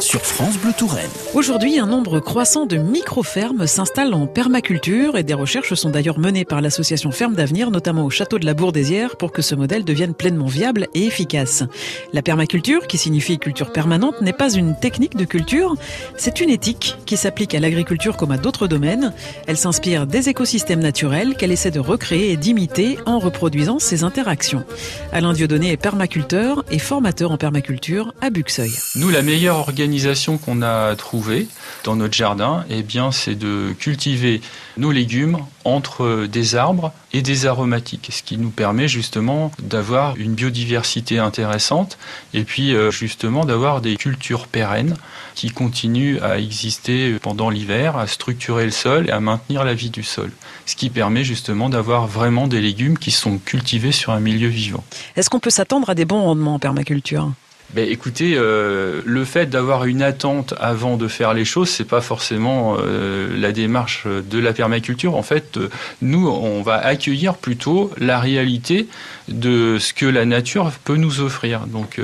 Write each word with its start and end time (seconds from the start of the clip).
sur 0.00 0.22
France 0.22 0.58
Bleu 0.58 0.72
Touraine. 0.76 1.10
Aujourd'hui, 1.34 1.78
un 1.78 1.86
nombre 1.86 2.20
croissant 2.20 2.66
de 2.66 2.76
micro-fermes 2.76 3.66
s'installent 3.66 4.14
en 4.14 4.26
permaculture 4.26 5.16
et 5.16 5.22
des 5.22 5.34
recherches 5.34 5.74
sont 5.74 5.90
d'ailleurs 5.90 6.18
menées 6.18 6.44
par 6.44 6.60
l'association 6.60 7.10
Ferme 7.10 7.34
d'Avenir, 7.34 7.70
notamment 7.70 8.04
au 8.04 8.10
château 8.10 8.38
de 8.38 8.46
la 8.46 8.54
Bourdesière, 8.54 9.16
pour 9.16 9.32
que 9.32 9.42
ce 9.42 9.54
modèle 9.54 9.84
devienne 9.84 10.14
pleinement 10.14 10.46
viable 10.46 10.88
et 10.94 11.04
efficace. 11.04 11.64
La 12.12 12.22
permaculture, 12.22 12.86
qui 12.86 12.98
signifie 12.98 13.38
culture 13.38 13.72
permanente, 13.72 14.20
n'est 14.20 14.32
pas 14.32 14.52
une 14.52 14.76
technique 14.76 15.16
de 15.16 15.24
culture, 15.24 15.74
c'est 16.16 16.40
une 16.40 16.50
éthique 16.50 16.96
qui 17.06 17.16
s'applique 17.16 17.54
à 17.54 17.60
l'agriculture 17.60 18.16
comme 18.16 18.32
à 18.32 18.38
d'autres 18.38 18.66
domaines. 18.66 19.12
Elle 19.46 19.56
s'inspire 19.56 20.06
des 20.06 20.28
écosystèmes 20.28 20.80
naturels 20.80 21.36
qu'elle 21.36 21.52
essaie 21.52 21.70
de 21.70 21.80
recréer 21.80 22.32
et 22.32 22.36
d'imiter 22.36 22.98
en 23.06 23.18
reproduisant 23.18 23.78
ses 23.78 24.02
interactions. 24.02 24.64
Alain 25.12 25.32
Dieudonné 25.32 25.72
est 25.72 25.76
permaculteur 25.76 26.64
et 26.70 26.78
formateur 26.78 27.30
en 27.32 27.36
permaculture 27.36 28.12
à 28.20 28.30
Buxeuil. 28.30 28.72
Nous, 28.96 29.10
la 29.10 29.22
meilleure 29.22 29.58
organisation 29.58 29.83
l'organisation 29.84 30.38
qu'on 30.38 30.62
a 30.62 30.96
trouvée 30.96 31.46
dans 31.84 31.94
notre 31.94 32.14
jardin, 32.14 32.64
eh 32.70 32.82
bien, 32.82 33.12
c'est 33.12 33.34
de 33.34 33.74
cultiver 33.78 34.40
nos 34.78 34.90
légumes 34.90 35.36
entre 35.64 36.24
des 36.24 36.54
arbres 36.54 36.90
et 37.12 37.20
des 37.20 37.44
aromatiques, 37.44 38.08
ce 38.10 38.22
qui 38.22 38.38
nous 38.38 38.48
permet 38.48 38.88
justement 38.88 39.52
d'avoir 39.62 40.16
une 40.16 40.32
biodiversité 40.32 41.18
intéressante 41.18 41.98
et 42.32 42.44
puis 42.44 42.74
euh, 42.74 42.90
justement 42.90 43.44
d'avoir 43.44 43.82
des 43.82 43.96
cultures 43.96 44.46
pérennes 44.46 44.96
qui 45.34 45.50
continuent 45.50 46.18
à 46.22 46.38
exister 46.38 47.18
pendant 47.20 47.50
l'hiver, 47.50 47.98
à 47.98 48.06
structurer 48.06 48.64
le 48.64 48.70
sol 48.70 49.08
et 49.08 49.10
à 49.10 49.20
maintenir 49.20 49.64
la 49.64 49.74
vie 49.74 49.90
du 49.90 50.02
sol, 50.02 50.30
ce 50.64 50.76
qui 50.76 50.88
permet 50.88 51.24
justement 51.24 51.68
d'avoir 51.68 52.06
vraiment 52.06 52.46
des 52.46 52.62
légumes 52.62 52.96
qui 52.96 53.10
sont 53.10 53.36
cultivés 53.36 53.92
sur 53.92 54.12
un 54.12 54.20
milieu 54.20 54.48
vivant. 54.48 54.82
Est-ce 55.16 55.28
qu'on 55.28 55.40
peut 55.40 55.50
s'attendre 55.50 55.90
à 55.90 55.94
des 55.94 56.06
bons 56.06 56.22
rendements 56.22 56.54
en 56.54 56.58
permaculture? 56.58 57.32
Ben, 57.74 57.88
écoutez, 57.90 58.34
euh, 58.36 59.02
le 59.04 59.24
fait 59.24 59.46
d'avoir 59.46 59.84
une 59.84 60.00
attente 60.00 60.54
avant 60.60 60.96
de 60.96 61.08
faire 61.08 61.34
les 61.34 61.44
choses, 61.44 61.68
c'est 61.68 61.88
pas 61.88 62.00
forcément 62.00 62.76
euh, 62.78 63.36
la 63.36 63.50
démarche 63.50 64.06
de 64.06 64.38
la 64.38 64.52
permaculture. 64.52 65.16
En 65.16 65.24
fait, 65.24 65.56
euh, 65.56 65.68
nous, 66.00 66.28
on 66.28 66.62
va 66.62 66.76
accueillir 66.76 67.34
plutôt 67.34 67.90
la 67.98 68.20
réalité 68.20 68.86
de 69.26 69.78
ce 69.80 69.92
que 69.92 70.06
la 70.06 70.24
nature 70.24 70.70
peut 70.84 70.94
nous 70.94 71.20
offrir. 71.20 71.66
Donc, 71.66 72.00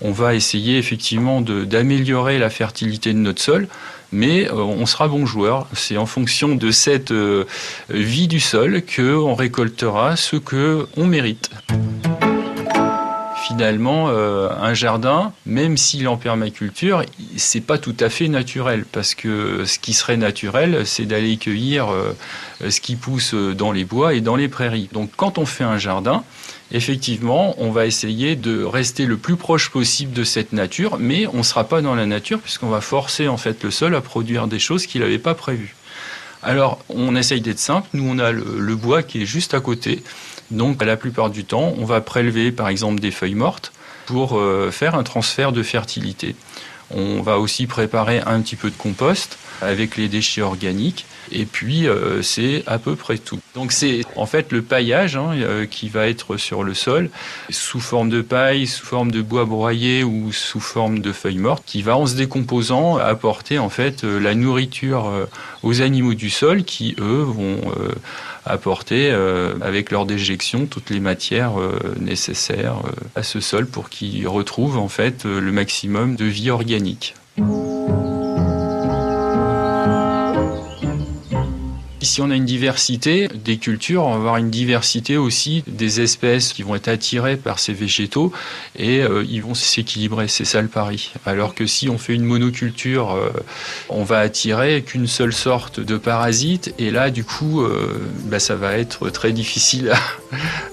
on 0.00 0.10
va 0.10 0.34
essayer 0.34 0.78
effectivement 0.78 1.40
d'améliorer 1.40 2.38
la 2.38 2.50
fertilité 2.50 3.12
de 3.12 3.18
notre 3.18 3.42
sol 3.42 3.68
mais 4.12 4.48
on 4.52 4.86
sera 4.86 5.08
bon 5.08 5.26
joueur. 5.26 5.66
C'est 5.72 5.96
en 5.96 6.06
fonction 6.06 6.54
de 6.54 6.70
cette 6.70 7.12
vie 7.90 8.28
du 8.28 8.40
sol 8.40 8.82
qu'on 8.82 9.34
récoltera 9.34 10.16
ce 10.16 10.36
que 10.36 10.86
on 10.96 11.06
mérite 11.06 11.50
finalement, 13.56 14.10
euh, 14.10 14.50
un 14.60 14.74
jardin, 14.74 15.32
même 15.46 15.78
s'il 15.78 16.02
est 16.02 16.08
en 16.08 16.18
permaculture, 16.18 17.04
c'est 17.36 17.62
pas 17.62 17.78
tout 17.78 17.96
à 18.00 18.10
fait 18.10 18.28
naturel 18.28 18.84
parce 18.92 19.14
que 19.14 19.64
ce 19.64 19.78
qui 19.78 19.94
serait 19.94 20.18
naturel, 20.18 20.82
c'est 20.84 21.06
d'aller 21.06 21.38
cueillir 21.38 21.88
euh, 21.90 22.12
ce 22.68 22.82
qui 22.82 22.96
pousse 22.96 23.32
dans 23.32 23.72
les 23.72 23.86
bois 23.86 24.12
et 24.12 24.20
dans 24.20 24.36
les 24.36 24.48
prairies. 24.48 24.90
Donc, 24.92 25.10
quand 25.16 25.38
on 25.38 25.46
fait 25.46 25.64
un 25.64 25.78
jardin, 25.78 26.22
effectivement, 26.70 27.54
on 27.56 27.70
va 27.70 27.86
essayer 27.86 28.36
de 28.36 28.62
rester 28.62 29.06
le 29.06 29.16
plus 29.16 29.36
proche 29.36 29.70
possible 29.70 30.12
de 30.12 30.24
cette 30.24 30.52
nature, 30.52 30.98
mais 31.00 31.26
on 31.26 31.38
ne 31.38 31.42
sera 31.42 31.64
pas 31.64 31.80
dans 31.80 31.94
la 31.94 32.04
nature 32.04 32.40
puisqu'on 32.40 32.68
va 32.68 32.82
forcer 32.82 33.26
en 33.26 33.38
fait 33.38 33.64
le 33.64 33.70
sol 33.70 33.94
à 33.94 34.02
produire 34.02 34.48
des 34.48 34.58
choses 34.58 34.84
qu'il 34.84 35.00
n'avait 35.00 35.18
pas 35.18 35.34
prévues. 35.34 35.76
Alors, 36.46 36.78
on 36.88 37.16
essaye 37.16 37.40
d'être 37.40 37.58
simple. 37.58 37.88
Nous, 37.92 38.08
on 38.08 38.20
a 38.20 38.30
le 38.30 38.76
bois 38.76 39.02
qui 39.02 39.22
est 39.22 39.26
juste 39.26 39.52
à 39.52 39.58
côté. 39.58 40.04
Donc, 40.52 40.80
la 40.84 40.96
plupart 40.96 41.28
du 41.28 41.44
temps, 41.44 41.74
on 41.76 41.84
va 41.84 42.00
prélever 42.00 42.52
par 42.52 42.68
exemple 42.68 43.00
des 43.00 43.10
feuilles 43.10 43.34
mortes 43.34 43.72
pour 44.06 44.38
euh, 44.38 44.70
faire 44.70 44.94
un 44.94 45.02
transfert 45.02 45.50
de 45.50 45.64
fertilité. 45.64 46.36
On 46.92 47.20
va 47.20 47.40
aussi 47.40 47.66
préparer 47.66 48.20
un 48.24 48.40
petit 48.40 48.54
peu 48.54 48.70
de 48.70 48.76
compost 48.76 49.38
avec 49.60 49.96
les 49.96 50.06
déchets 50.06 50.42
organiques. 50.42 51.04
Et 51.32 51.46
puis, 51.46 51.88
euh, 51.88 52.22
c'est 52.22 52.62
à 52.68 52.78
peu 52.78 52.94
près 52.94 53.18
tout. 53.18 53.40
Donc, 53.56 53.72
c'est 53.72 54.02
en 54.14 54.26
fait 54.26 54.52
le 54.52 54.62
paillage 54.62 55.16
hein, 55.16 55.30
euh, 55.34 55.66
qui 55.66 55.88
va 55.88 56.06
être 56.06 56.36
sur 56.36 56.62
le 56.62 56.74
sol, 56.74 57.10
sous 57.50 57.80
forme 57.80 58.08
de 58.08 58.22
paille, 58.22 58.68
sous 58.68 58.86
forme 58.86 59.10
de 59.10 59.20
bois 59.20 59.44
broyé 59.44 60.04
ou 60.04 60.32
sous 60.32 60.60
forme 60.60 61.00
de 61.00 61.10
feuilles 61.10 61.38
mortes, 61.38 61.64
qui 61.66 61.82
va, 61.82 61.96
en 61.96 62.06
se 62.06 62.14
décomposant, 62.14 62.98
apporter 62.98 63.58
en 63.58 63.70
fait 63.70 64.04
la 64.04 64.36
nourriture 64.36 65.10
aux 65.64 65.82
animaux 65.82 66.14
du 66.14 66.30
sol 66.30 66.62
qui, 66.62 66.94
eux, 67.00 67.22
vont 67.22 67.60
apporter 68.46 69.10
euh, 69.10 69.54
avec 69.60 69.90
leur 69.90 70.06
déjection 70.06 70.66
toutes 70.66 70.90
les 70.90 71.00
matières 71.00 71.60
euh, 71.60 71.94
nécessaires 72.00 72.80
euh, 72.86 72.90
à 73.16 73.22
ce 73.22 73.40
sol 73.40 73.66
pour 73.66 73.90
qu'il 73.90 74.26
retrouve 74.28 74.78
en 74.78 74.88
fait 74.88 75.24
le 75.24 75.52
maximum 75.52 76.16
de 76.16 76.24
vie 76.24 76.50
organique. 76.50 77.14
Si 82.06 82.22
on 82.22 82.30
a 82.30 82.36
une 82.36 82.44
diversité 82.44 83.28
des 83.34 83.56
cultures, 83.56 84.04
on 84.04 84.10
va 84.10 84.16
avoir 84.16 84.36
une 84.36 84.48
diversité 84.48 85.16
aussi 85.16 85.64
des 85.66 86.00
espèces 86.00 86.52
qui 86.52 86.62
vont 86.62 86.76
être 86.76 86.86
attirées 86.86 87.36
par 87.36 87.58
ces 87.58 87.72
végétaux 87.72 88.32
et 88.78 89.00
euh, 89.02 89.24
ils 89.28 89.42
vont 89.42 89.54
s'équilibrer. 89.54 90.28
C'est 90.28 90.44
ça 90.44 90.62
le 90.62 90.68
pari. 90.68 91.10
Alors 91.26 91.54
que 91.54 91.66
si 91.66 91.88
on 91.88 91.98
fait 91.98 92.14
une 92.14 92.22
monoculture, 92.22 93.12
euh, 93.12 93.30
on 93.88 94.04
va 94.04 94.20
attirer 94.20 94.82
qu'une 94.82 95.08
seule 95.08 95.32
sorte 95.32 95.80
de 95.80 95.98
parasite 95.98 96.72
et 96.78 96.92
là, 96.92 97.10
du 97.10 97.24
coup, 97.24 97.62
euh, 97.62 98.00
bah, 98.26 98.38
ça 98.38 98.54
va 98.54 98.78
être 98.78 99.10
très 99.10 99.32
difficile 99.32 99.92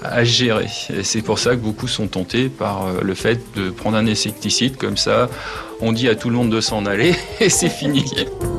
à, 0.03 0.07
à 0.07 0.23
gérer. 0.23 0.67
c'est 1.01 1.23
pour 1.23 1.39
ça 1.39 1.55
que 1.55 1.61
beaucoup 1.61 1.88
sont 1.88 2.07
tentés 2.07 2.47
par 2.47 3.01
le 3.01 3.15
fait 3.15 3.41
de 3.55 3.71
prendre 3.71 3.97
un 3.97 4.05
insecticide 4.05 4.77
comme 4.77 4.97
ça. 4.97 5.29
On 5.81 5.94
dit 5.94 6.07
à 6.07 6.15
tout 6.15 6.29
le 6.29 6.35
monde 6.35 6.51
de 6.51 6.61
s'en 6.61 6.85
aller 6.85 7.15
et 7.39 7.50
c'est 7.50 7.69
fini. 7.69 8.05